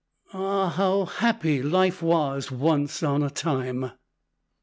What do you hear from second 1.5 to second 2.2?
life